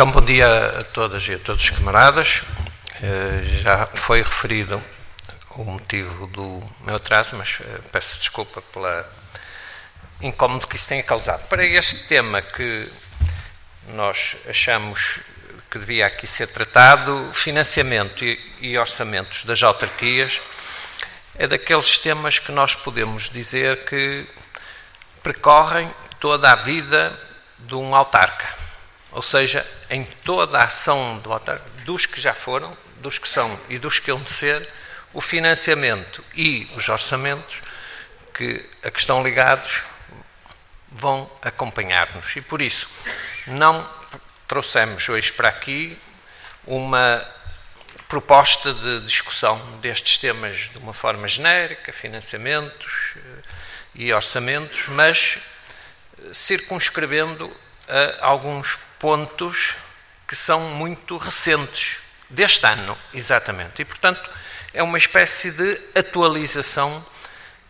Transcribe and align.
Então, 0.00 0.10
bom 0.10 0.22
dia 0.22 0.80
a 0.80 0.82
todas 0.82 1.28
e 1.28 1.34
a 1.34 1.38
todos 1.38 1.62
os 1.62 1.68
camaradas. 1.68 2.40
Eh, 3.02 3.60
já 3.60 3.84
foi 3.84 4.22
referido 4.22 4.82
o 5.50 5.62
motivo 5.62 6.26
do 6.28 6.62
meu 6.80 6.94
atraso, 6.94 7.36
mas 7.36 7.58
eh, 7.60 7.80
peço 7.92 8.18
desculpa 8.18 8.62
pela 8.62 9.06
incómodo 10.22 10.66
que 10.66 10.76
isso 10.76 10.88
tenha 10.88 11.02
causado. 11.02 11.46
Para 11.48 11.66
este 11.66 12.04
tema 12.08 12.40
que 12.40 12.90
nós 13.88 14.38
achamos 14.48 15.20
que 15.70 15.78
devia 15.78 16.06
aqui 16.06 16.26
ser 16.26 16.46
tratado, 16.46 17.30
financiamento 17.34 18.24
e 18.24 18.78
orçamentos 18.78 19.44
das 19.44 19.62
autarquias, 19.62 20.40
é 21.36 21.46
daqueles 21.46 21.98
temas 21.98 22.38
que 22.38 22.52
nós 22.52 22.74
podemos 22.74 23.28
dizer 23.28 23.84
que 23.84 24.24
percorrem 25.22 25.94
toda 26.18 26.50
a 26.50 26.56
vida 26.56 27.20
de 27.58 27.74
um 27.74 27.94
autarca. 27.94 28.69
Ou 29.12 29.22
seja, 29.22 29.66
em 29.88 30.04
toda 30.04 30.58
a 30.58 30.64
ação 30.64 31.22
dos 31.84 32.06
que 32.06 32.20
já 32.20 32.32
foram, 32.32 32.76
dos 32.96 33.18
que 33.18 33.28
são 33.28 33.58
e 33.68 33.78
dos 33.78 33.98
que 33.98 34.10
hão 34.10 34.20
de 34.20 34.30
ser, 34.30 34.68
o 35.12 35.20
financiamento 35.20 36.24
e 36.34 36.70
os 36.76 36.88
orçamentos 36.88 37.56
que 38.32 38.64
a 38.82 38.90
que 38.90 39.00
estão 39.00 39.22
ligados 39.22 39.82
vão 40.88 41.30
acompanhar-nos. 41.42 42.36
E 42.36 42.40
por 42.40 42.62
isso, 42.62 42.88
não 43.46 43.88
trouxemos 44.46 45.08
hoje 45.08 45.32
para 45.32 45.48
aqui 45.48 45.98
uma 46.66 47.24
proposta 48.08 48.72
de 48.72 49.00
discussão 49.00 49.58
destes 49.80 50.18
temas 50.18 50.56
de 50.56 50.78
uma 50.78 50.92
forma 50.92 51.28
genérica, 51.28 51.92
financiamentos 51.92 53.14
eh, 53.16 53.20
e 53.94 54.12
orçamentos, 54.12 54.88
mas 54.88 55.38
circunscrevendo 56.32 57.50
a 57.88 58.26
alguns 58.26 58.78
pontos 59.00 59.74
que 60.28 60.36
são 60.36 60.60
muito 60.60 61.16
recentes, 61.16 61.96
deste 62.28 62.64
ano, 62.64 62.96
exatamente. 63.12 63.82
E, 63.82 63.84
portanto, 63.84 64.30
é 64.72 64.82
uma 64.82 64.98
espécie 64.98 65.50
de 65.50 65.80
atualização 65.96 67.04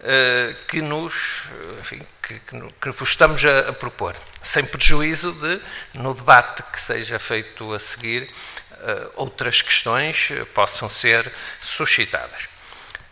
uh, 0.00 0.66
que 0.66 0.82
nos, 0.82 1.44
enfim, 1.78 2.02
que, 2.22 2.38
que, 2.40 2.60
que, 2.80 2.90
vos 2.90 3.08
estamos 3.08 3.42
a, 3.44 3.70
a, 3.70 3.72
propor, 3.72 4.14
sem 4.42 4.64
prejuízo 4.66 5.32
de, 5.32 5.62
no 5.94 6.12
debate 6.12 6.62
que 6.64 6.78
seja 6.78 7.18
feito 7.18 7.72
a 7.72 7.78
seguir, 7.78 8.24
uh, 8.72 9.12
outras 9.16 9.62
questões 9.62 10.28
possam 10.52 10.88
ser 10.88 11.32
suscitadas. 11.62 12.48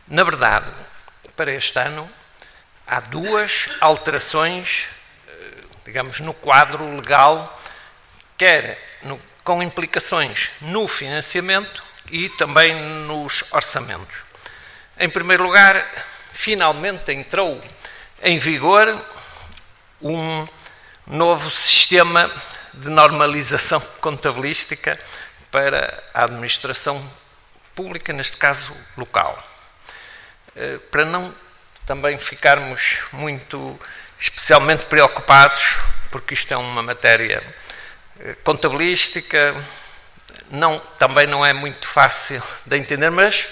Na 0.06 0.24
verdade, 0.24 0.70
para 1.36 1.52
este 1.52 1.78
ano, 1.78 2.10
há 2.86 3.00
duas 3.00 3.68
alterações, 3.80 4.86
digamos, 5.84 6.20
no 6.20 6.34
quadro 6.34 6.96
legal, 6.96 7.58
quer 8.38 8.78
no, 9.02 9.20
com 9.42 9.62
implicações 9.62 10.50
no 10.60 10.86
financiamento 10.86 11.82
e 12.10 12.28
também 12.30 12.74
nos 12.74 13.44
orçamentos. 13.50 14.16
Em 14.98 15.10
primeiro 15.10 15.42
lugar, 15.42 15.84
finalmente 16.32 17.12
entrou 17.12 17.60
em 18.22 18.38
vigor 18.38 19.04
um 20.00 20.46
novo 21.06 21.50
sistema 21.50 22.30
de 22.72 22.88
normalização 22.88 23.80
contabilística 24.00 24.98
para 25.50 26.02
a 26.14 26.24
administração 26.24 27.02
pública, 27.74 28.12
neste 28.12 28.36
caso 28.36 28.76
local. 28.96 29.42
Eh, 30.54 30.78
para 30.90 31.04
não 31.04 31.34
também 31.86 32.18
ficarmos 32.18 32.98
muito 33.12 33.78
especialmente 34.20 34.84
preocupados, 34.86 35.76
porque 36.10 36.34
isto 36.34 36.52
é 36.52 36.56
uma 36.56 36.82
matéria 36.82 37.42
contabilística, 38.44 39.54
não, 40.50 40.78
também 40.98 41.26
não 41.26 41.44
é 41.44 41.52
muito 41.52 41.86
fácil 41.86 42.42
de 42.66 42.76
entender, 42.76 43.10
mas, 43.10 43.48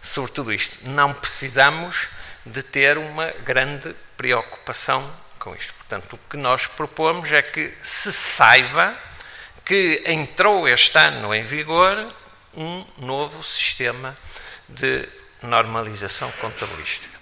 sobretudo 0.00 0.52
isto, 0.52 0.78
não 0.88 1.12
precisamos 1.12 2.08
de 2.44 2.62
ter 2.62 2.98
uma 2.98 3.26
grande 3.44 3.94
preocupação 4.16 5.10
com 5.38 5.54
isto. 5.54 5.72
Portanto, 5.74 6.14
o 6.14 6.30
que 6.30 6.36
nós 6.36 6.66
propomos 6.66 7.32
é 7.32 7.42
que 7.42 7.74
se 7.82 8.12
saiba 8.12 8.96
que 9.64 10.02
entrou 10.06 10.68
este 10.68 10.96
ano 10.98 11.34
em 11.34 11.44
vigor 11.44 12.08
um 12.54 12.84
novo 12.98 13.42
sistema 13.42 14.16
de 14.68 15.08
normalização 15.42 16.30
contabilística. 16.32 17.18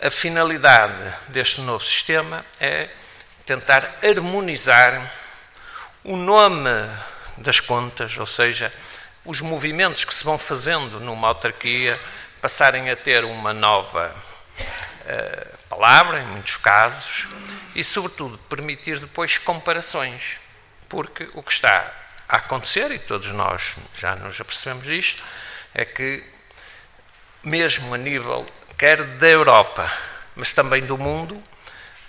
A 0.00 0.10
finalidade 0.10 1.14
deste 1.28 1.60
novo 1.60 1.84
sistema 1.84 2.44
é 2.60 2.90
tentar 3.44 3.98
harmonizar 4.02 5.10
o 6.06 6.16
nome 6.16 6.70
das 7.36 7.58
contas, 7.58 8.16
ou 8.16 8.26
seja, 8.26 8.72
os 9.24 9.40
movimentos 9.40 10.04
que 10.04 10.14
se 10.14 10.22
vão 10.22 10.38
fazendo 10.38 11.00
numa 11.00 11.26
autarquia 11.28 11.98
passarem 12.40 12.88
a 12.90 12.94
ter 12.94 13.24
uma 13.24 13.52
nova 13.52 14.12
uh, 14.16 15.58
palavra, 15.68 16.20
em 16.20 16.26
muitos 16.26 16.56
casos, 16.58 17.26
e, 17.74 17.82
sobretudo, 17.82 18.38
permitir 18.48 19.00
depois 19.00 19.36
comparações. 19.38 20.38
Porque 20.88 21.28
o 21.34 21.42
que 21.42 21.52
está 21.52 21.92
a 22.28 22.36
acontecer, 22.36 22.92
e 22.92 23.00
todos 23.00 23.26
nós 23.32 23.74
já 23.98 24.14
nos 24.14 24.40
apercebemos 24.40 24.84
disto, 24.84 25.20
é 25.74 25.84
que, 25.84 26.22
mesmo 27.42 27.92
a 27.92 27.98
nível 27.98 28.46
quer 28.78 29.02
da 29.02 29.28
Europa, 29.28 29.90
mas 30.36 30.52
também 30.52 30.86
do 30.86 30.96
mundo, 30.96 31.42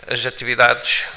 as 0.08 0.24
atividades, 0.24 1.08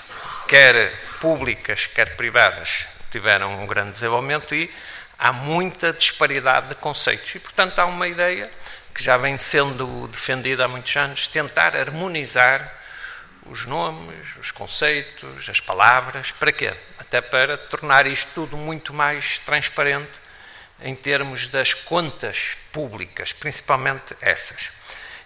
quer 0.51 0.93
públicas, 1.21 1.87
quer 1.87 2.17
privadas, 2.17 2.85
tiveram 3.09 3.63
um 3.63 3.67
grande 3.69 3.93
desenvolvimento 3.93 4.53
e 4.53 4.69
há 5.17 5.33
muita 5.33 5.93
disparidade 5.93 6.71
de 6.71 6.75
conceitos. 6.75 7.37
E, 7.37 7.39
portanto, 7.39 7.79
há 7.79 7.85
uma 7.85 8.09
ideia 8.09 8.51
que 8.93 9.01
já 9.01 9.17
vem 9.17 9.39
sendo 9.39 10.09
defendida 10.09 10.65
há 10.65 10.69
muitos 10.69 10.97
anos, 10.97 11.29
tentar 11.29 11.77
harmonizar 11.77 12.69
os 13.47 13.65
nomes, 13.65 14.27
os 14.41 14.51
conceitos, 14.51 15.49
as 15.49 15.61
palavras. 15.61 16.33
Para 16.33 16.51
quê? 16.51 16.75
Até 16.99 17.21
para 17.21 17.57
tornar 17.57 18.09
isto 18.09 18.33
tudo 18.35 18.57
muito 18.57 18.93
mais 18.93 19.39
transparente 19.47 20.19
em 20.83 20.97
termos 20.97 21.47
das 21.47 21.75
contas 21.75 22.57
públicas, 22.73 23.33
principalmente 23.33 24.17
essas. 24.21 24.69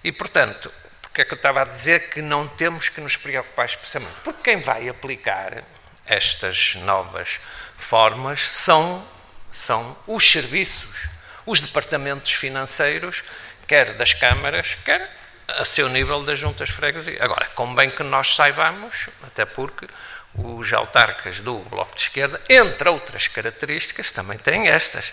E, 0.05 0.13
portanto, 0.13 0.71
porque 1.15 1.23
é 1.23 1.25
que 1.27 1.33
eu 1.35 1.37
estava 1.37 1.63
a 1.63 1.65
dizer 1.65 2.11
que 2.11 2.21
não 2.21 2.49
temos 2.49 2.89
que 2.89 3.01
nos 3.01 3.17
preocupar 3.17 3.67
especialmente? 3.67 4.17
Porque 4.25 4.51
quem 4.51 4.61
vai 4.61 4.89
aplicar 4.89 5.63
estas 6.05 6.75
novas 6.75 7.39
formas 7.77 8.41
são, 8.51 9.07
são 9.53 9.97
os 10.09 10.29
serviços, 10.29 11.09
os 11.47 11.61
departamentos 11.61 12.33
financeiros, 12.33 13.23
quer 13.69 13.95
das 13.95 14.13
câmaras, 14.13 14.77
quer 14.85 15.09
a 15.47 15.65
seu 15.65 15.89
nível 15.89 16.25
das 16.25 16.37
juntas 16.37 16.69
freguesias. 16.69 17.21
Agora, 17.21 17.47
convém 17.55 17.93
que 17.93 18.03
nós 18.03 18.35
saibamos, 18.35 19.09
até 19.23 19.45
porque 19.45 19.87
os 20.35 20.73
autarcas 20.73 21.39
do 21.39 21.61
Bloco 21.61 21.95
de 21.95 22.01
Esquerda, 22.01 22.41
entre 22.51 22.89
outras 22.89 23.29
características, 23.29 24.11
também 24.11 24.37
têm 24.37 24.67
estas. 24.67 25.13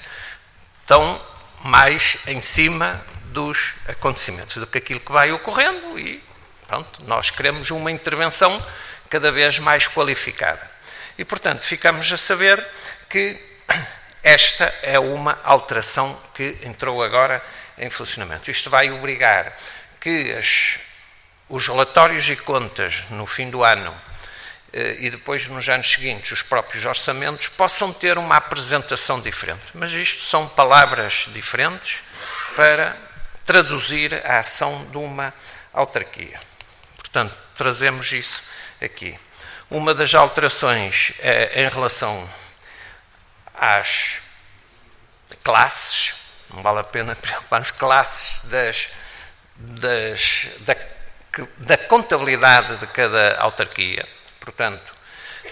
Estão 0.82 1.24
mais 1.64 2.18
em 2.26 2.42
cima 2.42 3.00
dos 3.32 3.74
acontecimentos 3.88 4.58
do 4.58 4.68
que 4.68 4.78
aquilo 4.78 5.00
que 5.00 5.12
vai 5.12 5.32
ocorrendo 5.32 5.98
e, 5.98 6.24
pronto, 6.68 7.04
nós 7.06 7.30
queremos 7.30 7.72
uma 7.72 7.92
intervenção 7.92 8.64
cada 9.10 9.32
vez 9.32 9.58
mais 9.60 9.88
qualificada. 9.88 10.70
E, 11.18 11.26
portanto, 11.26 11.64
ficamos 11.64 12.12
a 12.12 12.18
saber 12.18 12.66
que 13.10 13.38
esta 14.24 14.66
é 14.82 15.00
uma 15.00 15.40
alteração 15.44 16.20
que 16.34 16.58
entrou 16.64 17.02
agora 17.02 17.44
em 17.78 17.90
funcionamento. 17.90 18.52
Isto 18.52 18.70
vai 18.70 18.92
obrigar 18.92 19.58
que 20.00 20.32
as, 20.34 20.80
os 21.50 21.68
relatórios 21.68 22.30
e 22.30 22.36
contas 22.36 23.04
no 23.10 23.26
fim 23.26 23.50
do 23.50 23.64
ano 23.64 23.96
eh, 24.74 24.98
e 25.00 25.10
depois 25.10 25.48
nos 25.48 25.68
anos 25.68 25.92
seguintes 25.92 26.32
os 26.32 26.42
próprios 26.42 26.86
orçamentos 26.86 27.48
possam 27.50 27.92
ter 27.92 28.18
uma 28.18 28.38
apresentação 28.38 29.20
diferente. 29.20 29.64
Mas 29.74 29.92
isto 29.92 30.24
são 30.24 30.48
palavras 30.48 31.28
diferentes 31.34 32.00
para 32.56 33.11
traduzir 33.46 34.14
a 34.26 34.40
ação 34.40 34.86
de 34.92 34.98
uma 34.98 35.34
autarquia. 35.74 36.40
Portanto, 36.98 37.36
trazemos 37.56 38.12
isso 38.12 38.44
aqui. 38.82 39.18
Uma 39.70 39.94
das 39.94 40.14
alterações 40.14 41.14
é 41.20 41.64
em 41.64 41.70
relação 41.70 42.30
às 43.54 44.22
classes, 45.44 46.14
não 46.54 46.62
vale 46.62 46.80
a 46.80 46.84
pena 46.84 47.16
preocupar-nos, 47.18 47.72
classes 47.72 48.46
das, 48.50 48.90
das, 49.56 50.48
da, 50.60 50.76
da 51.58 51.78
contabilidade 51.78 52.78
de 52.78 52.88
cada 52.88 53.38
autarquia. 53.38 54.08
Portanto, 54.40 54.94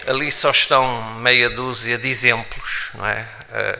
ali 0.06 0.30
só 0.30 0.50
estão 0.50 1.02
meia 1.14 1.50
dúzia 1.50 1.98
de 1.98 2.08
exemplos, 2.08 2.90
não 2.94 3.06
é? 3.06 3.28
Eh, 3.52 3.78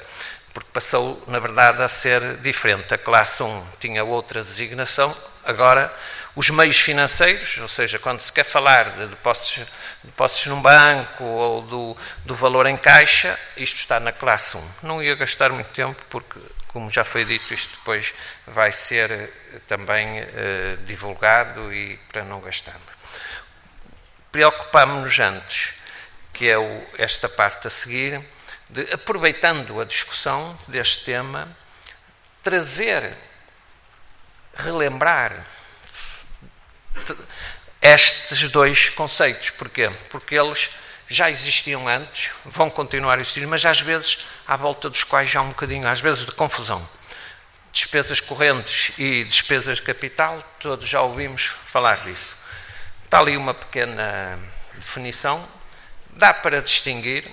porque 0.53 0.71
passou, 0.73 1.23
na 1.27 1.39
verdade, 1.39 1.83
a 1.83 1.89
ser 1.89 2.37
diferente. 2.39 2.93
A 2.93 2.99
classe 2.99 3.43
1 3.43 3.67
tinha 3.79 4.05
outra 4.05 4.43
designação 4.43 5.17
agora 5.45 5.91
os 6.37 6.49
meios 6.49 6.79
financeiros, 6.79 7.59
ou 7.59 7.69
seja, 7.69 7.99
quando 7.99 8.21
se 8.21 8.33
quer 8.33 8.45
falar 8.45 8.91
de 8.97 9.09
depósitos, 9.09 9.67
depósitos 10.05 10.47
num 10.47 10.63
banco 10.63 11.25
ou 11.25 11.63
do, 11.63 11.97
do 12.25 12.35
valor 12.35 12.67
em 12.67 12.77
caixa, 12.77 13.39
isto 13.57 13.77
está 13.77 13.99
na 13.99 14.13
classe 14.13 14.57
1. 14.57 14.71
Não 14.83 15.03
ia 15.03 15.15
gastar 15.17 15.51
muito 15.51 15.71
tempo, 15.71 16.01
porque, 16.09 16.39
como 16.69 16.89
já 16.89 17.03
foi 17.03 17.25
dito, 17.25 17.53
isto 17.53 17.71
depois 17.79 18.15
vai 18.47 18.71
ser 18.71 19.11
eh, 19.11 19.29
também 19.67 20.21
eh, 20.21 20.77
divulgado 20.87 21.73
e 21.75 21.97
para 22.13 22.23
não 22.25 22.41
gastarmos. 22.41 22.89
Preocupámos-nos 24.31 25.19
antes, 25.19 25.75
que 26.33 26.49
é 26.49 26.57
o, 26.57 26.87
esta 26.97 27.29
parte 27.29 27.67
a 27.67 27.71
seguir, 27.71 28.21
de, 28.71 28.93
aproveitando 28.93 29.81
a 29.81 29.85
discussão 29.85 30.57
deste 30.69 31.05
tema, 31.05 31.57
trazer, 32.43 33.13
relembrar 34.55 35.45
estes 37.83 38.49
dois 38.51 38.89
conceitos. 38.91 39.51
Porquê? 39.51 39.91
Porque 40.09 40.35
eles 40.35 40.71
já 41.09 41.31
existiam 41.31 41.89
antes, 41.89 42.31
vão 42.45 42.71
continuar 42.71 43.19
a 43.19 43.21
existir, 43.21 43.47
mas 43.47 43.65
às 43.65 43.81
vezes 43.81 44.19
à 44.47 44.57
volta 44.57 44.89
dos 44.89 45.03
quais 45.03 45.35
há 45.35 45.43
um 45.43 45.49
bocadinho, 45.49 45.89
às 45.89 46.01
vezes, 46.01 46.25
de 46.25 46.33
confusão. 46.33 46.89
Despesas 47.73 48.21
correntes 48.21 48.93
e 48.99 49.25
despesas 49.25 49.79
de 49.79 49.83
capital, 49.83 50.43
todos 50.59 50.89
já 50.89 51.03
ouvimos 51.03 51.53
falar 51.67 52.05
disso. 52.05 52.37
Está 53.05 53.19
ali 53.19 53.37
uma 53.37 53.55
pequena 53.55 54.39
definição. 54.77 55.47
Dá 56.11 56.33
para 56.33 56.63
distinguir, 56.63 57.29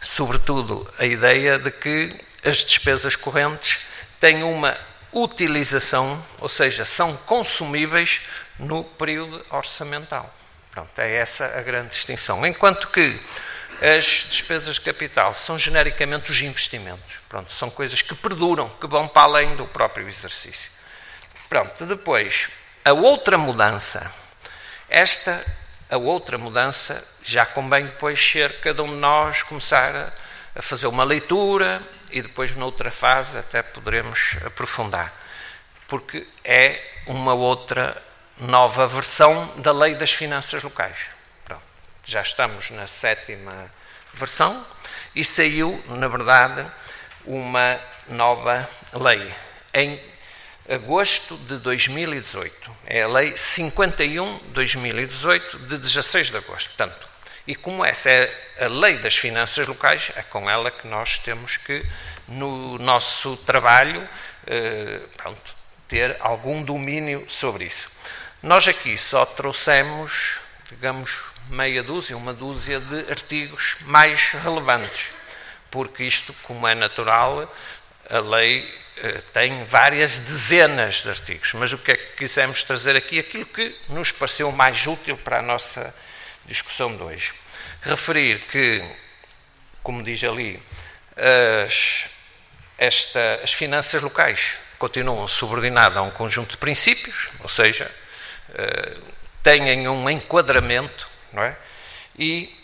sobretudo, 0.00 0.92
a 0.98 1.04
ideia 1.04 1.58
de 1.58 1.70
que 1.70 2.10
as 2.44 2.58
despesas 2.58 3.16
correntes 3.16 3.80
têm 4.20 4.42
uma 4.42 4.76
utilização, 5.12 6.22
ou 6.40 6.48
seja, 6.48 6.84
são 6.84 7.16
consumíveis 7.16 8.20
no 8.58 8.84
período 8.84 9.44
orçamental. 9.50 10.34
Pronto, 10.70 10.98
é 10.98 11.14
essa 11.14 11.46
a 11.58 11.62
grande 11.62 11.88
distinção. 11.88 12.46
Enquanto 12.46 12.88
que 12.88 13.20
as 13.80 14.26
despesas 14.28 14.74
de 14.74 14.80
capital 14.80 15.32
são 15.32 15.58
genericamente 15.58 16.30
os 16.30 16.40
investimentos. 16.40 17.14
Pronto, 17.28 17.52
são 17.52 17.70
coisas 17.70 18.02
que 18.02 18.14
perduram, 18.14 18.68
que 18.68 18.86
vão 18.86 19.06
para 19.06 19.22
além 19.22 19.54
do 19.54 19.66
próprio 19.66 20.08
exercício. 20.08 20.70
Pronto, 21.48 21.86
depois, 21.86 22.48
a 22.84 22.92
outra 22.92 23.38
mudança. 23.38 24.10
Esta, 24.88 25.44
a 25.90 25.96
outra 25.96 26.36
mudança, 26.36 27.06
já 27.22 27.46
convém 27.46 27.86
depois 27.86 28.20
ser 28.20 28.60
cada 28.60 28.82
um 28.82 28.88
de 28.88 28.96
nós 28.96 29.42
começar 29.42 30.12
a, 30.54 30.62
fazer 30.62 30.86
uma 30.86 31.04
leitura 31.04 31.82
e 32.10 32.20
depois, 32.20 32.54
noutra 32.56 32.90
fase, 32.90 33.38
até 33.38 33.62
poderemos 33.62 34.36
aprofundar. 34.44 35.12
Porque 35.86 36.26
é 36.44 36.82
uma 37.06 37.32
outra 37.32 38.00
nova 38.38 38.86
versão 38.86 39.46
da 39.56 39.72
Lei 39.72 39.94
das 39.94 40.12
Finanças 40.12 40.62
Locais. 40.62 40.96
Pronto, 41.44 41.62
já 42.04 42.22
estamos 42.22 42.70
na 42.70 42.86
sétima 42.86 43.70
versão 44.12 44.64
e 45.14 45.24
saiu, 45.24 45.82
na 45.88 46.08
verdade, 46.08 46.66
uma 47.24 47.78
nova 48.08 48.68
lei 48.92 49.32
em 49.74 50.00
agosto 50.68 51.36
de 51.38 51.56
2018. 51.58 52.70
É 52.86 53.02
a 53.02 53.08
Lei 53.08 53.32
51-2018, 53.32 55.66
de 55.66 55.78
16 55.78 56.30
de 56.30 56.36
agosto. 56.36 56.68
Portanto, 56.68 57.08
e 57.46 57.54
como 57.54 57.82
essa 57.84 58.10
é 58.10 58.30
a 58.60 58.66
Lei 58.66 58.98
das 58.98 59.16
Finanças 59.16 59.64
Locais, 59.66 60.12
é 60.14 60.22
com 60.22 60.50
ela 60.50 60.70
que 60.70 60.86
nós 60.86 61.18
temos 61.18 61.56
que, 61.56 61.84
no 62.28 62.78
nosso 62.78 63.36
trabalho, 63.38 64.06
eh, 64.46 65.00
pronto, 65.16 65.56
ter 65.88 66.16
algum 66.20 66.62
domínio 66.62 67.24
sobre 67.26 67.64
isso. 67.64 67.90
Nós 68.42 68.68
aqui 68.68 68.98
só 68.98 69.24
trouxemos, 69.24 70.38
digamos, 70.68 71.10
meia 71.48 71.82
dúzia, 71.82 72.14
uma 72.16 72.34
dúzia 72.34 72.78
de 72.78 73.10
artigos 73.10 73.76
mais 73.80 74.32
relevantes, 74.32 75.06
porque 75.70 76.04
isto, 76.04 76.34
como 76.42 76.68
é 76.68 76.74
natural, 76.74 77.50
a 78.10 78.20
lei 78.20 78.70
tem 79.32 79.64
várias 79.64 80.18
dezenas 80.18 81.02
de 81.02 81.10
artigos, 81.10 81.52
mas 81.54 81.72
o 81.72 81.78
que 81.78 81.92
é 81.92 81.96
que 81.96 82.16
quisemos 82.16 82.62
trazer 82.62 82.96
aqui? 82.96 83.18
Aquilo 83.18 83.46
que 83.46 83.76
nos 83.88 84.12
pareceu 84.12 84.50
mais 84.52 84.86
útil 84.86 85.16
para 85.16 85.38
a 85.38 85.42
nossa 85.42 85.94
discussão 86.46 86.96
de 86.96 87.02
hoje. 87.02 87.32
Referir 87.82 88.40
que, 88.50 88.84
como 89.82 90.02
diz 90.02 90.22
ali, 90.24 90.60
as, 91.16 92.06
esta, 92.76 93.40
as 93.42 93.52
finanças 93.52 94.02
locais 94.02 94.58
continuam 94.78 95.26
subordinadas 95.26 95.98
a 95.98 96.02
um 96.02 96.10
conjunto 96.10 96.52
de 96.52 96.58
princípios, 96.58 97.28
ou 97.40 97.48
seja, 97.48 97.90
eh, 98.54 98.94
tenham 99.42 99.96
um 99.96 100.08
enquadramento, 100.08 101.08
não 101.32 101.42
é? 101.42 101.56
E 102.18 102.57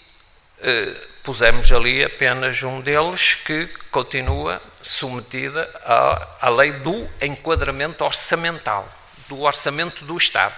pusemos 1.23 1.73
ali 1.73 2.05
apenas 2.05 2.63
um 2.63 2.81
deles 2.81 3.35
que 3.35 3.67
continua 3.91 4.63
submetida 4.83 5.69
à, 5.85 6.47
à 6.47 6.49
lei 6.51 6.73
do 6.73 7.09
enquadramento 7.21 8.05
orçamental, 8.05 8.89
do 9.29 9.41
orçamento 9.43 10.05
do 10.05 10.17
Estado. 10.17 10.55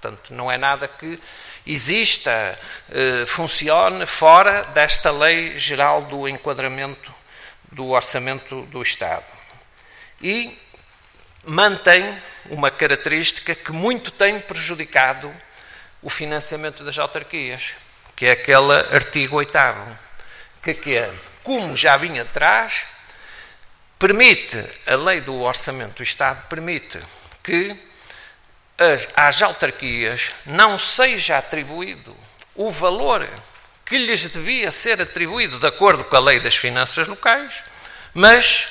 Portanto, 0.00 0.34
não 0.34 0.50
é 0.50 0.58
nada 0.58 0.88
que 0.88 1.18
exista, 1.66 2.58
uh, 2.88 3.26
funcione 3.26 4.04
fora 4.04 4.64
desta 4.64 5.10
lei 5.10 5.58
geral 5.58 6.02
do 6.02 6.28
enquadramento 6.28 7.12
do 7.70 7.90
orçamento 7.90 8.62
do 8.62 8.82
Estado. 8.82 9.24
E 10.20 10.58
mantém 11.44 12.16
uma 12.50 12.70
característica 12.70 13.54
que 13.54 13.72
muito 13.72 14.10
tem 14.10 14.40
prejudicado 14.40 15.32
o 16.02 16.10
financiamento 16.10 16.84
das 16.84 16.98
autarquias, 16.98 17.74
que 18.16 18.26
é 18.26 18.32
aquele 18.32 18.72
artigo 18.72 19.36
8 19.36 19.58
que, 20.62 20.74
que 20.74 20.96
é, 20.96 21.12
como 21.42 21.76
já 21.76 21.96
vinha 21.96 22.22
atrás, 22.22 22.84
permite, 23.98 24.64
a 24.86 24.94
lei 24.94 25.20
do 25.20 25.40
orçamento 25.40 25.96
do 25.96 26.02
Estado 26.02 26.46
permite 26.48 26.98
que 27.42 27.76
as, 28.78 29.08
às 29.16 29.42
autarquias 29.42 30.30
não 30.46 30.78
seja 30.78 31.38
atribuído 31.38 32.16
o 32.54 32.70
valor 32.70 33.28
que 33.84 33.98
lhes 33.98 34.22
devia 34.30 34.70
ser 34.70 35.00
atribuído 35.02 35.58
de 35.58 35.66
acordo 35.66 36.04
com 36.04 36.16
a 36.16 36.20
lei 36.20 36.40
das 36.40 36.56
finanças 36.56 37.06
locais, 37.06 37.54
mas 38.14 38.68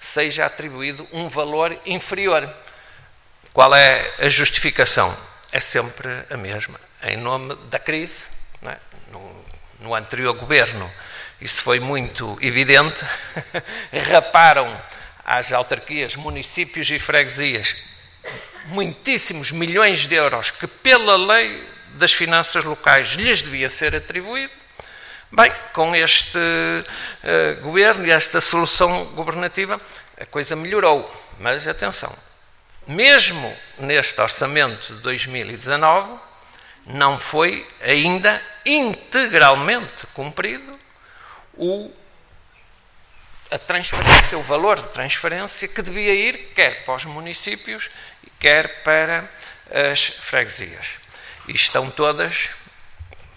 seja 0.00 0.46
atribuído 0.46 1.06
um 1.12 1.28
valor 1.28 1.78
inferior. 1.84 2.52
Qual 3.52 3.74
é 3.74 4.12
a 4.18 4.28
justificação? 4.28 5.16
É 5.50 5.60
sempre 5.60 6.08
a 6.30 6.36
mesma. 6.36 6.80
Em 7.02 7.16
nome 7.16 7.54
da 7.68 7.78
crise, 7.78 8.28
é? 8.66 8.76
no, 9.12 9.44
no 9.80 9.94
anterior 9.94 10.34
governo, 10.34 10.90
isso 11.40 11.62
foi 11.62 11.80
muito 11.80 12.36
evidente, 12.40 13.04
raparam 14.10 14.80
às 15.24 15.52
autarquias, 15.52 16.16
municípios 16.16 16.90
e 16.90 16.98
freguesias 16.98 17.92
muitíssimos 18.66 19.50
milhões 19.50 20.06
de 20.06 20.14
euros 20.14 20.50
que, 20.50 20.66
pela 20.66 21.16
lei 21.16 21.66
das 21.94 22.12
finanças 22.12 22.64
locais, 22.64 23.12
lhes 23.12 23.42
devia 23.42 23.68
ser 23.68 23.94
atribuído. 23.94 24.52
Bem, 25.30 25.52
com 25.72 25.94
este 25.94 26.38
uh, 26.38 27.60
governo 27.62 28.06
e 28.06 28.10
esta 28.10 28.40
solução 28.40 29.06
governativa, 29.14 29.80
a 30.20 30.26
coisa 30.26 30.54
melhorou. 30.54 31.10
Mas 31.38 31.66
atenção, 31.66 32.14
mesmo 32.86 33.54
neste 33.78 34.20
orçamento 34.20 34.94
de 34.94 35.00
2019, 35.00 36.10
não 36.86 37.18
foi 37.18 37.66
ainda 37.80 38.42
integralmente 38.64 40.06
cumprido 40.08 40.78
o, 41.54 41.92
a 43.50 43.58
transferência, 43.58 44.38
o 44.38 44.42
valor 44.42 44.80
de 44.80 44.88
transferência 44.88 45.68
que 45.68 45.82
devia 45.82 46.14
ir 46.14 46.52
quer 46.54 46.84
para 46.84 46.94
os 46.94 47.04
municípios, 47.04 47.90
quer 48.38 48.82
para 48.82 49.28
as 49.70 50.04
freguesias. 50.04 50.86
E 51.48 51.54
estão 51.54 51.90
todas 51.90 52.50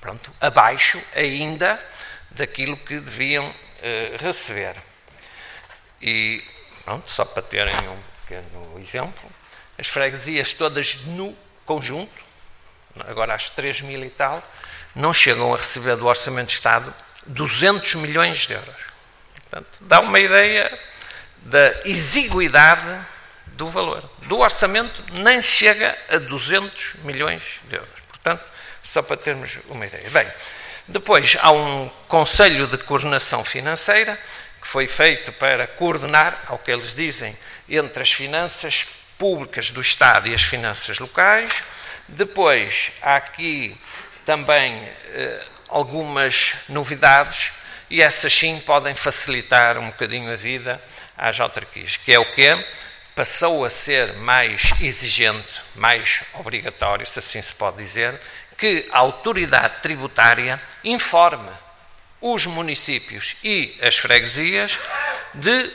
pronto, 0.06 0.32
abaixo 0.40 1.02
ainda 1.16 1.84
daquilo 2.30 2.78
que 2.78 3.00
deviam 3.00 3.50
uh, 3.50 4.24
receber. 4.24 4.76
E 6.02 6.44
pronto, 6.84 7.10
só 7.10 7.26
para 7.26 7.42
terem 7.42 7.76
um 7.90 8.00
pequeno 8.22 8.80
exemplo, 8.80 9.32
as 9.78 9.88
freguesias 9.88 10.54
todas 10.54 10.96
no 11.06 11.36
conjunto, 11.66 12.24
agora 13.08 13.34
às 13.34 13.50
3 13.50 13.82
mil 13.82 14.04
e 14.06 14.10
tal, 14.10 14.44
não 14.96 15.14
chegam 15.14 15.54
a 15.54 15.58
receber 15.58 15.96
do 15.96 16.06
Orçamento 16.06 16.48
de 16.48 16.54
Estado 16.54 16.94
200 17.26 17.96
milhões 17.96 18.46
de 18.48 18.54
euros. 18.54 18.76
Portanto, 19.34 19.80
dá 19.82 20.00
uma 20.00 20.20
ideia 20.20 20.80
da 21.38 21.82
exiguidade 21.86 23.06
do 23.48 23.68
valor. 23.68 24.04
Do 24.24 24.40
orçamento 24.40 25.04
nem 25.14 25.42
chega 25.42 25.98
a 26.10 26.18
200 26.18 26.96
milhões 27.04 27.44
de 27.64 27.76
euros. 27.76 27.92
Portanto, 28.10 28.44
só 28.84 29.02
para 29.02 29.18
termos 29.18 29.60
uma 29.70 29.86
ideia. 29.86 30.10
Bem, 30.10 30.28
depois 30.88 31.38
há 31.40 31.52
um 31.52 31.90
Conselho 32.08 32.68
de 32.68 32.78
Coordenação 32.78 33.44
Financeira 33.44 34.20
que 34.62 34.68
foi 34.68 34.88
feito 34.88 35.32
para 35.34 35.68
coordenar, 35.68 36.42
ao 36.48 36.58
que 36.58 36.72
eles 36.72 36.94
dizem, 36.96 37.38
entre 37.70 38.02
as 38.02 38.12
finanças 38.12 38.88
públicas 39.18 39.70
do 39.70 39.80
Estado 39.80 40.28
e 40.28 40.34
as 40.34 40.42
finanças 40.42 40.98
locais. 40.98 41.52
Depois, 42.08 42.92
há 43.02 43.16
aqui 43.16 43.78
também 44.26 44.82
eh, 45.06 45.46
algumas 45.70 46.56
novidades 46.68 47.52
e 47.90 48.02
essas 48.02 48.34
sim 48.34 48.60
podem 48.66 48.96
facilitar 48.96 49.78
um 49.78 49.88
bocadinho 49.88 50.32
a 50.32 50.36
vida 50.36 50.82
às 51.18 51.40
autarquias, 51.40 51.98
que 51.98 52.14
é 52.14 52.20
o 52.20 52.34
quê? 52.34 52.66
Passou 53.16 53.64
a 53.64 53.70
ser 53.70 54.14
mais 54.14 54.74
exigente, 54.82 55.62
mais 55.76 56.24
obrigatório, 56.34 57.06
se 57.06 57.20
assim 57.20 57.42
se 57.42 57.54
pode 57.54 57.78
dizer, 57.78 58.20
que 58.58 58.88
a 58.92 59.00
autoridade 59.00 59.82
tributária 59.82 60.62
informe 60.84 61.52
os 62.20 62.46
municípios 62.46 63.36
e 63.44 63.78
as 63.82 63.98
freguesias 63.98 64.80
de, 65.34 65.72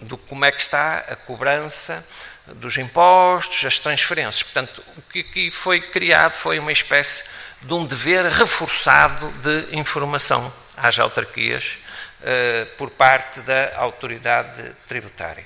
de 0.00 0.16
como 0.28 0.44
é 0.44 0.52
que 0.52 0.60
está 0.60 0.98
a 0.98 1.16
cobrança 1.16 2.06
dos 2.46 2.76
impostos, 2.76 3.64
as 3.64 3.78
transferências. 3.78 4.42
Portanto, 4.42 4.84
o 4.96 5.02
que 5.02 5.20
aqui 5.20 5.50
foi 5.50 5.80
criado 5.80 6.34
foi 6.34 6.58
uma 6.58 6.72
espécie 6.72 7.28
de 7.64 7.74
um 7.74 7.86
dever 7.86 8.26
reforçado 8.26 9.28
de 9.42 9.76
informação 9.76 10.52
às 10.76 10.98
autarquias 10.98 11.78
eh, 12.22 12.66
por 12.76 12.90
parte 12.90 13.40
da 13.40 13.72
autoridade 13.76 14.72
tributária. 14.86 15.44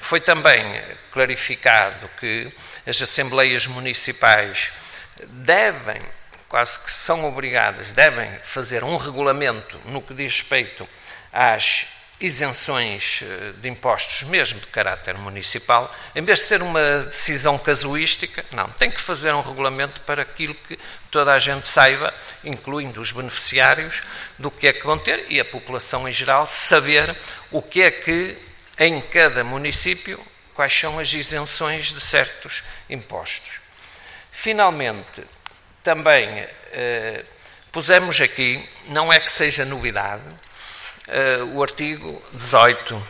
Foi 0.00 0.20
também 0.20 0.82
clarificado 1.12 2.08
que 2.18 2.52
as 2.86 3.00
assembleias 3.00 3.66
municipais 3.66 4.72
devem, 5.26 6.00
quase 6.48 6.80
que 6.80 6.90
são 6.90 7.24
obrigadas, 7.26 7.92
devem 7.92 8.38
fazer 8.42 8.82
um 8.82 8.96
regulamento 8.96 9.78
no 9.84 10.00
que 10.00 10.14
diz 10.14 10.38
respeito 10.38 10.88
às 11.32 11.86
isenções 12.20 13.20
eh, 13.22 13.52
de 13.60 13.68
impostos, 13.68 14.28
mesmo 14.28 14.60
de 14.60 14.66
caráter 14.66 15.16
municipal, 15.16 15.94
em 16.14 16.22
vez 16.22 16.40
de 16.40 16.44
ser 16.46 16.62
uma 16.62 16.98
decisão 17.00 17.58
casuística, 17.58 18.44
não, 18.52 18.68
tem 18.70 18.90
que 18.90 19.00
fazer 19.00 19.32
um 19.32 19.40
regulamento 19.40 20.00
para 20.02 20.22
aquilo 20.22 20.54
que 20.54 20.78
toda 21.10 21.32
a 21.32 21.38
gente 21.38 21.66
saiba, 21.66 22.12
incluindo 22.44 23.00
os 23.00 23.10
beneficiários, 23.10 24.02
do 24.38 24.50
que 24.50 24.66
é 24.66 24.72
que 24.72 24.84
vão 24.84 24.98
ter 24.98 25.26
e 25.30 25.40
a 25.40 25.44
população 25.44 26.06
em 26.06 26.12
geral 26.12 26.46
saber 26.46 27.16
o 27.50 27.62
que 27.62 27.82
é 27.82 27.90
que 27.90 28.36
em 28.78 29.00
cada 29.00 29.42
município 29.42 30.20
quais 30.54 30.78
são 30.78 30.98
as 30.98 31.12
isenções 31.12 31.86
de 31.86 32.00
certos 32.00 32.62
impostos. 32.88 33.60
Finalmente, 34.30 35.22
também 35.82 36.46
eh, 36.72 37.24
pusemos 37.72 38.20
aqui, 38.20 38.62
não 38.88 39.10
é 39.10 39.18
que 39.18 39.30
seja 39.30 39.64
novidade, 39.64 40.22
uh, 41.10 41.56
o 41.56 41.62
artigo 41.62 42.22
18, 42.32 43.02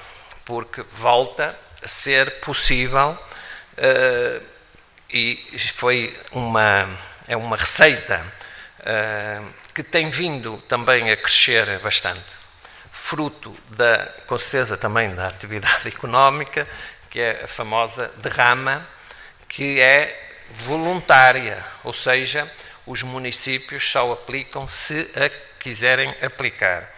porque 0.45 0.83
volta 0.97 1.59
a 1.83 1.88
ser 1.88 2.40
possível 2.40 3.11
uh, 3.11 4.47
e 5.12 5.59
foi 5.75 6.19
uma, 6.33 6.88
é 7.28 7.37
uma 7.37 7.57
receita 7.57 8.25
uh, 8.80 9.47
que 9.75 9.83
tem 9.83 10.09
vindo 10.09 10.59
também 10.69 11.11
a 11.11 11.16
crescer 11.16 11.78
bastante. 11.80 12.40
Fruto 12.92 13.57
da, 13.71 14.07
com 14.26 14.38
certeza, 14.38 14.76
também 14.76 15.14
da 15.14 15.26
atividade 15.26 15.88
económica, 15.88 16.66
que 17.09 17.21
é 17.21 17.42
a 17.45 17.49
famosa 17.49 18.09
derrama, 18.19 18.87
que 19.49 19.80
é 19.80 20.38
voluntária, 20.50 21.64
ou 21.83 21.92
seja, 21.92 22.50
os 22.87 23.02
municípios 23.02 23.88
só 23.88 24.12
aplicam 24.12 24.66
se 24.66 25.11
a 25.16 25.28
quiserem 25.61 26.14
aplicar. 26.23 26.88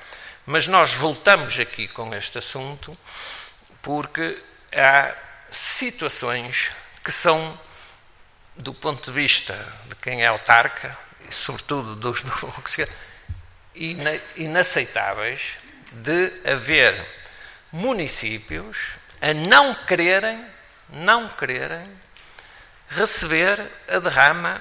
Mas 0.45 0.67
nós 0.67 0.93
voltamos 0.93 1.59
aqui 1.59 1.87
com 1.87 2.13
este 2.15 2.39
assunto 2.39 2.97
porque 3.81 4.43
há 4.75 5.15
situações 5.49 6.71
que 7.05 7.13
são, 7.13 7.59
do 8.57 8.75
ponto 8.75 9.05
de 9.05 9.13
vista 9.13 9.55
de 9.89 9.95
quem 9.97 10.23
é 10.23 10.27
autarca, 10.27 10.97
e 11.29 11.33
sobretudo 11.33 11.95
dos 11.95 12.23
inaceitáveis 14.37 15.43
de 15.93 16.33
haver 16.45 17.07
municípios 17.71 18.77
a 19.21 19.33
não 19.33 19.75
quererem, 19.75 20.45
não 20.89 21.29
quererem 21.29 21.89
receber 22.89 23.61
a 23.89 23.99
derrama 24.01 24.61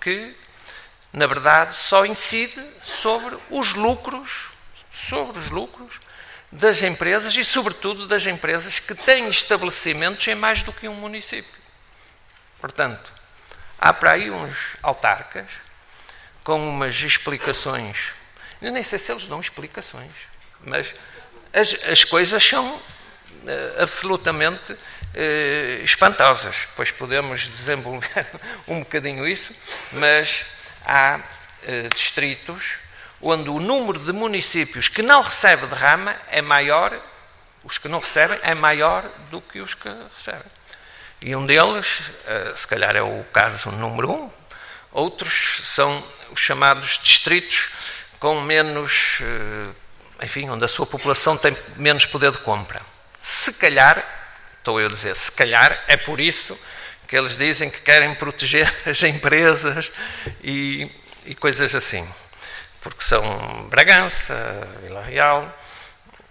que, 0.00 0.36
na 1.12 1.26
verdade, 1.26 1.76
só 1.76 2.04
incide 2.04 2.62
sobre 2.82 3.38
os 3.48 3.74
lucros 3.74 4.53
sobre 5.08 5.38
os 5.38 5.50
lucros 5.50 5.98
das 6.50 6.82
empresas 6.82 7.34
e, 7.36 7.44
sobretudo, 7.44 8.06
das 8.06 8.24
empresas 8.26 8.78
que 8.78 8.94
têm 8.94 9.28
estabelecimentos 9.28 10.26
em 10.28 10.34
mais 10.34 10.62
do 10.62 10.72
que 10.72 10.88
um 10.88 10.94
município. 10.94 11.60
Portanto, 12.60 13.12
há 13.78 13.92
para 13.92 14.12
aí 14.12 14.30
uns 14.30 14.76
autarcas 14.82 15.46
com 16.44 16.68
umas 16.68 16.94
explicações. 17.02 18.12
Eu 18.62 18.70
nem 18.70 18.82
sei 18.82 18.98
se 18.98 19.10
eles 19.10 19.26
dão 19.26 19.40
explicações, 19.40 20.12
mas 20.60 20.94
as, 21.52 21.74
as 21.84 22.04
coisas 22.04 22.42
são 22.42 22.74
uh, 22.74 23.82
absolutamente 23.82 24.72
uh, 24.72 25.84
espantosas. 25.84 26.68
Pois 26.76 26.90
podemos 26.90 27.48
desenvolver 27.48 28.26
um 28.68 28.80
bocadinho 28.80 29.26
isso, 29.26 29.54
mas 29.92 30.44
há 30.86 31.18
uh, 31.18 31.88
distritos 31.88 32.83
onde 33.24 33.48
o 33.48 33.58
número 33.58 33.98
de 33.98 34.12
municípios 34.12 34.88
que 34.88 35.02
não 35.02 35.22
recebe 35.22 35.66
derrama 35.66 36.14
é 36.30 36.42
maior, 36.42 37.00
os 37.64 37.78
que 37.78 37.88
não 37.88 37.98
recebem, 37.98 38.38
é 38.42 38.54
maior 38.54 39.08
do 39.30 39.40
que 39.40 39.60
os 39.60 39.74
que 39.74 39.88
recebem. 40.16 40.52
E 41.22 41.34
um 41.34 41.46
deles, 41.46 42.02
eh, 42.26 42.52
se 42.54 42.68
calhar 42.68 42.94
é 42.94 43.02
o 43.02 43.24
caso 43.32 43.70
número 43.70 44.12
um, 44.12 44.30
outros 44.92 45.62
são 45.64 46.04
os 46.30 46.38
chamados 46.38 47.00
distritos 47.02 47.70
com 48.20 48.42
menos, 48.42 49.20
eh, 49.22 50.24
enfim, 50.24 50.50
onde 50.50 50.66
a 50.66 50.68
sua 50.68 50.84
população 50.84 51.34
tem 51.38 51.56
menos 51.76 52.04
poder 52.04 52.30
de 52.30 52.38
compra. 52.38 52.82
Se 53.18 53.54
calhar, 53.54 54.04
estou 54.58 54.78
eu 54.78 54.86
a 54.86 54.90
dizer, 54.90 55.16
se 55.16 55.32
calhar 55.32 55.82
é 55.88 55.96
por 55.96 56.20
isso 56.20 56.60
que 57.08 57.16
eles 57.16 57.38
dizem 57.38 57.70
que 57.70 57.80
querem 57.80 58.14
proteger 58.14 58.70
as 58.84 59.02
empresas 59.02 59.90
e, 60.42 60.90
e 61.24 61.34
coisas 61.34 61.74
assim 61.74 62.06
porque 62.84 63.02
são 63.02 63.66
Bragança, 63.70 64.68
Vila 64.82 65.02
Real, 65.02 65.58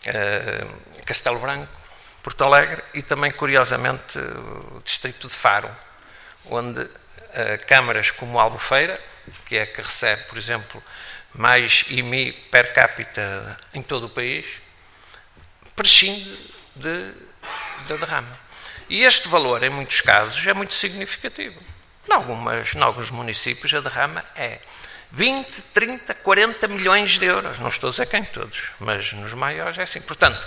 eh, 0.05 0.65
Castelo 1.03 1.39
Branco, 1.39 1.67
Porto 2.22 2.43
Alegre 2.43 2.83
e 2.93 3.01
também, 3.01 3.31
curiosamente, 3.31 4.19
o 4.19 4.79
distrito 4.83 5.27
de 5.27 5.33
Faro, 5.33 5.69
onde 6.45 6.88
eh, 7.33 7.57
câmaras 7.57 8.12
como 8.12 8.39
Albufeira, 8.39 9.00
que 9.48 9.57
é 9.57 9.65
que 9.65 9.81
recebe, 9.81 10.24
por 10.25 10.38
exemplo, 10.38 10.81
mais 11.33 11.86
IMI 11.89 12.31
per 12.51 12.72
capita 12.72 13.57
em 13.74 13.81
todo 13.81 14.05
o 14.05 14.10
país, 14.10 14.45
prescinde 15.75 16.38
de, 16.75 17.13
de 17.88 17.98
derrama. 17.98 18.39
E 18.88 19.03
este 19.03 19.27
valor, 19.27 19.63
em 19.63 19.72
muitos 19.72 20.01
casos, 20.01 20.45
é 20.45 20.53
muito 20.53 20.75
significativo. 20.75 21.60
Em, 22.07 22.13
algumas, 22.13 22.75
em 22.75 22.81
alguns 22.81 23.10
municípios, 23.10 23.74
a 23.74 23.79
derrama 23.79 24.24
é 24.36 24.60
20, 25.15 25.62
30, 25.74 26.13
40 26.15 26.67
milhões 26.70 27.20
de 27.20 27.25
euros. 27.25 27.60
Não 27.60 27.70
estou 27.70 27.89
a 27.89 27.91
dizer 27.91 28.08
quem 28.08 28.25
todos, 28.25 28.72
mas 28.79 29.13
nos 29.13 29.32
maiores 29.34 29.77
é 29.77 29.84
assim. 29.84 30.01
Portanto, 30.01 30.43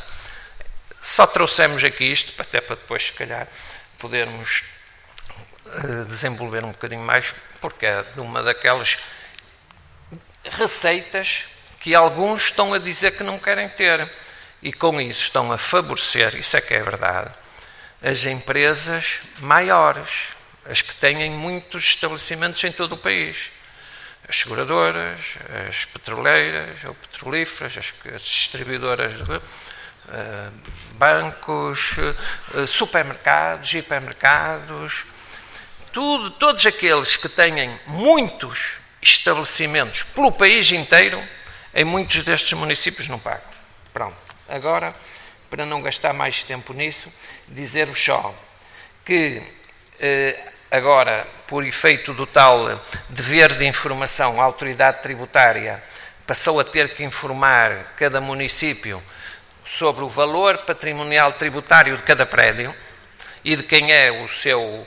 só 1.01 1.25
trouxemos 1.25 1.85
aqui 1.85 2.05
isto, 2.05 2.35
até 2.37 2.61
para 2.61 2.75
depois, 2.75 3.05
se 3.05 3.13
calhar, 3.13 3.47
podermos 3.97 4.65
uh, 5.67 6.05
desenvolver 6.07 6.65
um 6.65 6.73
bocadinho 6.73 7.03
mais, 7.03 7.33
porque 7.61 7.87
é 7.87 8.03
de 8.03 8.19
uma 8.19 8.43
daquelas 8.43 8.99
receitas 10.51 11.45
que 11.79 11.95
alguns 11.95 12.47
estão 12.47 12.75
a 12.75 12.79
dizer 12.79 13.13
que 13.17 13.23
não 13.23 13.39
querem 13.39 13.69
ter. 13.69 14.11
E 14.61 14.73
com 14.73 15.01
isso 15.01 15.21
estão 15.21 15.53
a 15.53 15.59
favorecer, 15.59 16.35
isso 16.35 16.57
é 16.57 16.61
que 16.61 16.75
é 16.75 16.83
verdade, 16.83 17.31
as 18.03 18.25
empresas 18.25 19.21
maiores, 19.39 20.09
as 20.69 20.83
que 20.83 20.97
têm 20.97 21.31
muitos 21.31 21.85
estabelecimentos 21.85 22.65
em 22.65 22.73
todo 22.73 22.95
o 22.95 22.99
país 22.99 23.55
as 24.29 24.37
seguradoras, 24.37 25.21
as 25.69 25.85
petroleiras 25.85 26.83
ou 26.85 26.95
petrolíferas, 26.95 27.77
as, 27.79 28.15
as 28.15 28.23
distribuidoras, 28.23 29.13
uh, 29.21 30.53
bancos, 30.93 31.93
uh, 32.55 32.67
supermercados, 32.67 33.73
hipermercados, 33.73 35.05
tudo, 35.93 36.31
todos 36.33 36.67
aqueles 36.67 37.17
que 37.17 37.29
têm 37.29 37.81
muitos 37.87 38.75
estabelecimentos 39.01 40.03
pelo 40.03 40.33
país 40.33 40.71
inteiro, 40.73 41.23
em 41.75 41.85
muitos 41.85 42.25
destes 42.25 42.53
municípios 42.55 43.09
não 43.09 43.19
pagam. 43.19 43.57
Pronto. 43.93 44.17
Agora, 44.49 44.95
para 45.49 45.65
não 45.65 45.81
gastar 45.81 46.13
mais 46.13 46.43
tempo 46.43 46.73
nisso, 46.73 47.13
dizer-vos 47.49 48.03
só 48.03 48.35
que 49.05 49.39
uh, 49.41 50.56
agora, 50.71 51.27
por 51.47 51.65
efeito 51.65 52.13
do 52.13 52.27
tal 52.27 52.81
dever 53.09 53.55
de 53.55 53.67
informação, 53.67 54.41
a 54.41 54.45
autoridade 54.45 55.03
tributária 55.03 55.83
passou 56.27 56.59
a 56.59 56.65
ter 56.65 56.95
que 56.95 57.05
informar 57.05 57.95
cada 57.97 58.21
município 58.21 59.03
sobre 59.67 60.05
o 60.05 60.09
valor 60.09 60.59
patrimonial 60.59 61.33
tributário 61.33 61.97
de 61.97 62.03
cada 62.03 62.27
prédio 62.27 62.75
e 63.45 63.57
de 63.57 63.63
quem 63.63 63.93
é 63.93 64.11
o 64.11 64.29
seu 64.29 64.87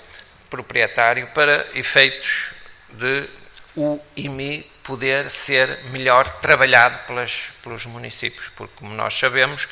proprietário 0.50 1.28
para 1.28 1.68
efeitos 1.74 2.48
de 2.90 3.30
o 3.76 4.00
IMI 4.18 4.70
poder 4.84 5.30
ser 5.30 5.80
melhor 5.92 6.28
trabalhado 6.40 6.98
pelas, 7.06 7.44
pelos 7.62 7.86
municípios, 7.86 8.50
porque, 8.56 8.74
como 8.78 8.94
nós 8.94 9.18
sabemos, 9.18 9.68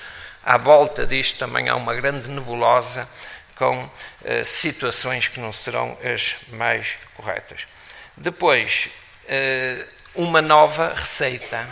à 0.46 0.58
volta 0.58 1.06
disto 1.06 1.40
também 1.40 1.68
há 1.68 1.76
uma 1.76 1.94
grande 1.94 2.30
nebulosa 2.30 3.10
com 3.58 3.90
eh, 4.24 4.44
situações 4.44 5.28
que 5.28 5.40
não 5.40 5.52
serão 5.52 5.98
as 6.04 6.36
mais 6.50 6.96
corretas. 7.16 7.68
Depois, 8.16 8.90
eh, 9.28 9.86
uma 10.16 10.42
nova 10.42 10.94
receita 10.96 11.68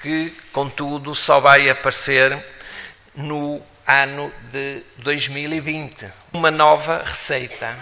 que, 0.00 0.30
contudo, 0.52 1.14
só 1.14 1.40
vai 1.40 1.68
aparecer 1.68 2.38
no 3.14 3.62
ano 3.86 4.32
de 4.50 4.82
2020. 4.98 6.06
Uma 6.32 6.50
nova 6.50 7.02
receita 7.04 7.74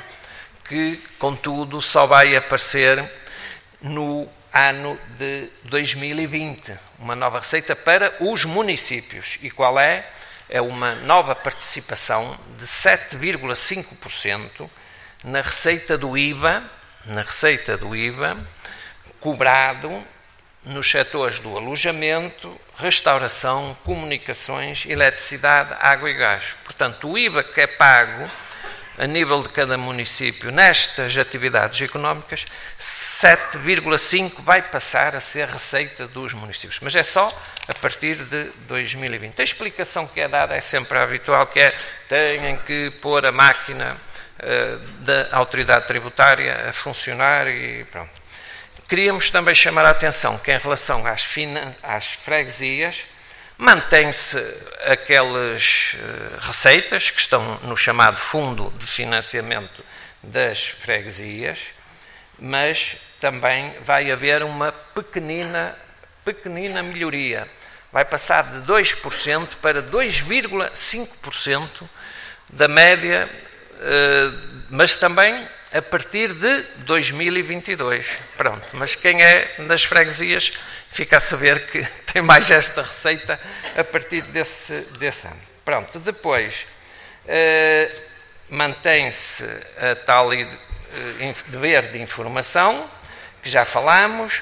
que, 0.69 0.97
contudo, 1.19 1.83
só 1.83 2.07
vai 2.07 2.35
aparecer 2.37 3.05
no 3.81 4.28
ano 4.52 4.99
de 5.19 5.49
2020. 5.64 6.73
Uma 6.99 7.14
nova 7.14 7.40
receita 7.40 7.76
para 7.76 8.14
os 8.21 8.45
municípios. 8.45 9.38
E 9.43 9.50
qual 9.50 9.78
é? 9.78 10.07
É 10.49 10.61
uma 10.61 10.95
nova 10.95 11.35
participação 11.35 12.38
de 12.57 12.65
7,5% 12.65 14.71
na 15.25 15.41
receita 15.41 15.99
do 15.99 16.17
IVA, 16.17 16.62
na 17.05 17.23
receita 17.23 17.76
do 17.76 17.97
IVA, 17.97 18.38
cobrado 19.19 20.05
nos 20.65 20.91
setores 20.91 21.38
do 21.38 21.57
alojamento, 21.57 22.59
restauração, 22.76 23.76
comunicações, 23.85 24.85
eletricidade, 24.87 25.75
água 25.81 26.11
e 26.11 26.15
gás. 26.15 26.45
Portanto, 26.65 27.09
o 27.09 27.17
IVA 27.17 27.45
que 27.45 27.61
é 27.61 27.67
pago 27.67 28.29
a 28.99 29.07
nível 29.07 29.43
de 29.43 29.49
cada 29.50 29.76
município 29.76 30.50
nestas 30.50 31.17
atividades 31.17 31.81
económicas, 31.81 32.47
7,5 32.81 34.43
vai 34.43 34.62
passar 34.62 35.15
a 35.15 35.21
ser 35.21 35.49
receita 35.49 36.07
dos 36.09 36.33
municípios. 36.33 36.81
Mas 36.81 36.95
é 36.95 37.03
só 37.03 37.29
a 37.69 37.75
partir 37.75 38.17
de 38.17 38.45
2020. 38.69 39.41
A 39.41 39.45
explicação 39.45 40.07
que 40.07 40.21
é 40.21 40.29
dada 40.29 40.55
é 40.55 40.61
sempre 40.61 40.97
a 40.99 41.03
habitual, 41.03 41.47
que 41.47 41.61
é 41.61 41.75
têm 42.09 42.57
que 42.59 42.91
pôr 43.03 43.26
a 43.26 43.33
máquina 43.33 43.97
uh, 43.97 44.79
da 45.03 45.29
autoridade 45.33 45.87
tributária 45.87 46.69
a 46.69 46.73
funcionar 46.73 47.49
e 47.49 47.85
pronto. 47.85 48.26
Queríamos 48.88 49.31
também 49.31 49.55
chamar 49.55 49.85
a 49.85 49.91
atenção 49.91 50.38
que 50.38 50.53
em 50.53 50.59
relação 50.59 51.05
às, 51.07 51.26
às 51.83 52.07
freguesias, 52.07 53.05
Mantém-se 53.59 54.37
aquelas 54.85 55.95
eh, 55.95 56.37
receitas 56.41 57.11
que 57.11 57.19
estão 57.19 57.59
no 57.63 57.75
chamado 57.75 58.19
Fundo 58.19 58.71
de 58.77 58.87
Financiamento 58.87 59.83
das 60.23 60.67
Freguesias, 60.67 61.59
mas 62.39 62.97
também 63.19 63.75
vai 63.81 64.13
haver 64.13 64.43
uma 64.43 64.73
pequenina, 64.73 65.75
pequenina 66.23 66.83
melhoria. 66.83 67.49
Vai 67.91 68.05
passar 68.05 68.45
de 68.45 68.59
2% 68.71 69.55
para 69.63 69.83
2,5% 69.83 71.89
da 72.53 72.69
média, 72.69 73.27
eh, 73.81 74.33
mas 74.69 74.99
também 74.99 75.49
a 75.73 75.81
partir 75.81 76.35
de 76.35 76.63
2022. 76.85 78.19
Pronto, 78.37 78.69
mas 78.75 78.95
quem 78.95 79.23
é 79.23 79.55
das 79.67 79.85
freguesias 79.85 80.53
fica 80.97 81.19
a 81.19 81.21
saber 81.21 81.67
que 81.67 81.87
tem 82.11 82.23
mais 82.23 82.50
esta 82.50 82.81
receita 82.81 83.38
a 83.76 83.85
partir 83.85 84.23
desse, 84.23 84.73
desse 84.99 85.26
ano. 85.26 85.41
Pronto, 85.62 85.99
depois 85.99 86.67
eh, 87.29 87.93
mantém-se 88.49 89.45
a 89.79 89.95
tal 89.95 90.33
eh, 90.33 90.47
dever 91.49 91.91
de 91.91 92.00
informação, 92.00 92.88
que 93.43 93.50
já 93.50 93.67
falamos, 93.67 94.41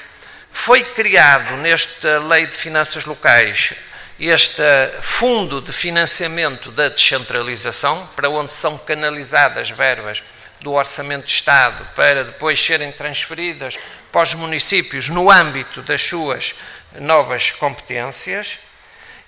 foi 0.53 0.85
criado 0.85 1.57
nesta 1.57 2.25
Lei 2.25 2.47
de 2.47 2.53
Finanças 2.53 3.05
Locais 3.05 3.75
este 4.19 4.63
Fundo 5.01 5.61
de 5.61 5.73
Financiamento 5.73 6.71
da 6.71 6.89
Descentralização, 6.89 8.09
para 8.15 8.29
onde 8.29 8.53
são 8.53 8.79
canalizadas 8.79 9.71
verbas 9.71 10.23
do 10.61 10.73
Orçamento 10.73 11.27
de 11.27 11.33
Estado 11.33 11.87
para 11.95 12.25
depois 12.25 12.65
serem 12.65 12.91
transferidas 12.91 13.77
para 14.11 14.23
os 14.23 14.35
municípios 14.35 15.09
no 15.09 15.31
âmbito 15.31 15.83
das 15.83 16.01
suas 16.01 16.55
novas 16.95 17.51
competências 17.51 18.59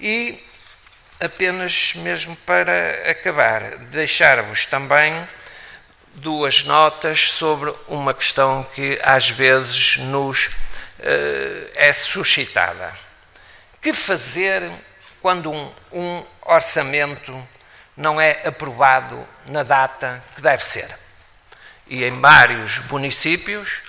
e 0.00 0.42
apenas 1.20 1.92
mesmo 1.96 2.36
para 2.46 3.10
acabar, 3.10 3.76
deixar-vos 3.76 4.64
também 4.66 5.26
duas 6.14 6.64
notas 6.64 7.30
sobre 7.30 7.74
uma 7.88 8.14
questão 8.14 8.66
que 8.74 8.98
às 9.02 9.28
vezes 9.28 9.98
nos 9.98 10.46
uh, 10.46 11.70
é 11.74 11.92
suscitada. 11.92 13.05
Que 13.86 13.92
fazer 13.92 14.68
quando 15.22 15.52
um, 15.52 15.72
um 15.92 16.24
orçamento 16.42 17.48
não 17.96 18.20
é 18.20 18.42
aprovado 18.44 19.24
na 19.46 19.62
data 19.62 20.20
que 20.34 20.42
deve 20.42 20.64
ser? 20.64 21.06
e 21.88 22.04
em 22.04 22.20
vários 22.20 22.78
municípios, 22.90 23.80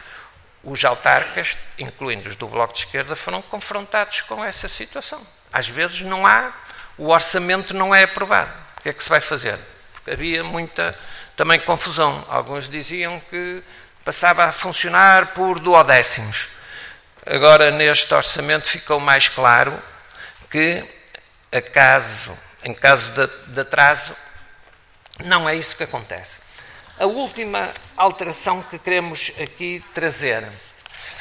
os 0.64 0.86
autarcas, 0.86 1.58
incluindo 1.80 2.30
os 2.30 2.36
do 2.36 2.48
Bloco 2.48 2.74
de 2.74 2.80
Esquerda, 2.82 3.16
foram 3.16 3.42
confrontados 3.42 4.22
com 4.22 4.46
essa 4.46 4.68
situação. 4.68 5.26
Às 5.52 5.68
vezes 5.68 6.02
não 6.02 6.28
há, 6.28 6.54
o 6.96 7.10
orçamento 7.10 7.74
não 7.74 7.94
é 7.94 8.04
aprovado. 8.04 8.52
O 8.78 8.82
que 8.82 8.90
é 8.90 8.94
que 8.94 9.04
se 9.04 9.10
vai 9.10 9.20
fazer? 9.20 9.58
Porque 9.94 10.12
havia 10.12 10.44
muita 10.44 10.96
também 11.36 11.60
confusão. 11.60 12.24
Alguns 12.30 12.70
diziam 12.70 13.20
que 13.32 13.64
passava 14.06 14.46
a 14.46 14.52
funcionar 14.52 15.34
por 15.34 15.60
duodécimos. 15.60 16.50
Agora, 17.30 17.72
neste 17.72 18.14
orçamento, 18.14 18.70
ficou 18.70 19.02
mais 19.02 19.28
claro 19.28 19.78
que, 20.50 20.82
em 21.52 22.74
caso 22.74 23.12
de, 23.12 23.54
de 23.54 23.60
atraso, 23.60 24.16
não 25.26 25.50
é 25.50 25.54
isso 25.54 25.76
que 25.76 25.84
acontece. 25.84 26.40
A 26.98 27.06
última 27.06 27.74
alteração 27.98 28.64
que 28.64 28.80
queremos 28.80 29.34
aqui 29.42 29.84
trazer, 29.94 30.48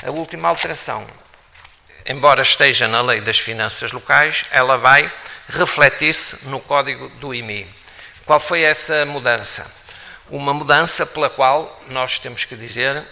a 0.07 0.11
última 0.13 0.49
alteração, 0.49 1.05
embora 2.07 2.43
esteja 2.43 2.87
na 2.87 3.03
Lei 3.03 3.21
das 3.21 3.41
Finanças 3.41 3.91
Locais, 3.91 4.45
ela 4.53 4.77
vai 4.77 5.13
refletir-se 5.49 6.47
no 6.47 6.61
código 6.61 7.09
do 7.19 7.35
IMI. 7.35 7.67
Qual 8.25 8.39
foi 8.39 8.63
essa 8.63 9.05
mudança? 9.05 9.69
Uma 10.31 10.55
mudança 10.55 11.05
pela 11.05 11.29
qual 11.29 11.83
nós 11.89 12.21
temos 12.21 12.45
que 12.45 12.55
dizer 12.55 13.05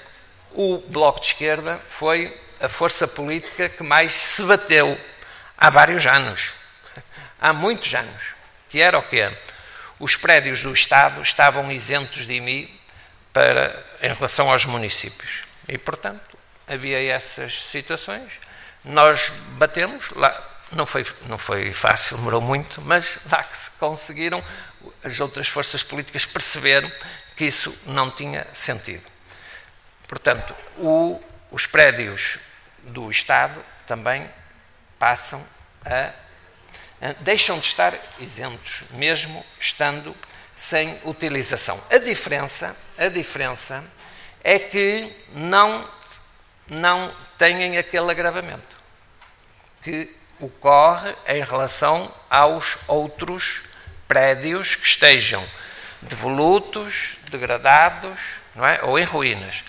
o 0.53 0.79
Bloco 0.79 1.19
de 1.19 1.27
Esquerda 1.27 1.81
foi 1.89 2.44
a 2.61 2.69
força 2.69 3.07
política 3.07 3.69
que 3.69 3.83
mais 3.83 4.15
se 4.15 4.43
bateu 4.45 4.99
há 5.57 5.71
vários 5.71 6.07
anos. 6.07 6.51
Há 7.41 7.53
muitos 7.53 7.93
anos. 7.95 8.35
Que 8.69 8.81
era 8.81 8.99
o 8.99 9.03
quê? 9.03 9.31
os 9.99 10.17
prédios 10.17 10.63
do 10.63 10.73
Estado 10.73 11.23
estavam 11.23 11.71
isentos 11.71 12.27
de 12.27 12.35
IMI 12.35 12.81
para, 13.33 13.83
em 14.03 14.13
relação 14.13 14.51
aos 14.51 14.65
municípios. 14.65 15.45
E, 15.69 15.79
portanto, 15.79 16.37
havia 16.67 17.03
essas 17.03 17.63
situações. 17.71 18.33
Nós 18.85 19.33
batemos, 19.53 20.11
lá, 20.15 20.51
não 20.73 20.85
foi, 20.85 21.07
não 21.27 21.39
foi 21.39 21.73
fácil, 21.73 22.17
demorou 22.17 22.41
muito, 22.41 22.83
mas 22.83 23.19
lá 23.31 23.43
que 23.43 23.57
se 23.57 23.71
conseguiram, 23.73 24.43
as 25.03 25.19
outras 25.21 25.49
forças 25.49 25.83
políticas 25.83 26.27
perceberam 26.27 26.91
que 27.37 27.47
isso 27.47 27.77
não 27.87 28.11
tinha 28.11 28.47
sentido. 28.53 29.05
Portanto, 30.07 30.55
o, 30.77 31.21
os 31.55 31.67
prédios 31.67 32.41
do 32.83 33.09
Estado 33.09 33.65
também 33.87 34.29
passam 34.99 35.41
a 35.85 36.13
deixam 37.21 37.59
de 37.59 37.67
estar 37.67 37.95
isentos, 38.19 38.81
mesmo 38.91 39.45
estando 39.61 40.17
sem 40.57 40.99
utilização. 41.05 41.81
A 41.91 41.99
diferença, 41.99 42.75
a 42.99 43.09
diferença 43.09 43.85
é 44.43 44.59
que 44.59 45.15
não, 45.33 45.89
não 46.67 47.15
têm 47.39 47.79
aquele 47.79 48.11
agravamento 48.11 48.77
que 49.83 50.11
ocorre 50.41 51.15
em 51.27 51.45
relação 51.45 52.13
aos 52.29 52.77
outros 52.89 53.61
prédios 54.09 54.75
que 54.75 54.87
estejam 54.87 55.47
devolutos, 56.03 57.17
degradados, 57.31 58.19
não 58.57 58.67
é? 58.67 58.83
ou 58.83 58.99
em 58.99 59.05
ruínas. 59.05 59.63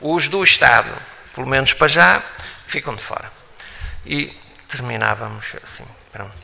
Os 0.00 0.28
do 0.28 0.44
Estado, 0.44 0.94
pelo 1.34 1.46
menos 1.46 1.72
para 1.72 1.88
já, 1.88 2.22
ficam 2.66 2.94
de 2.94 3.02
fora. 3.02 3.30
E 4.04 4.26
terminávamos 4.68 5.54
assim. 5.62 5.84
Pronto. 6.10 6.41